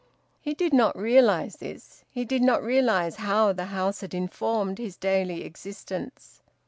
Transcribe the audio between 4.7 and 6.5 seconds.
his daily existence.